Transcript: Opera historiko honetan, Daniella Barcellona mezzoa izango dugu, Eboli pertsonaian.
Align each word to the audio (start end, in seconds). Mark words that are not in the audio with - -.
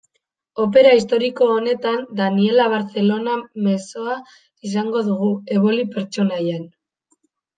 Opera 0.61 0.93
historiko 0.99 1.49
honetan, 1.55 1.99
Daniella 2.21 2.65
Barcellona 2.71 3.35
mezzoa 3.67 4.15
izango 4.71 5.03
dugu, 5.11 5.29
Eboli 5.59 5.85
pertsonaian. 5.97 6.65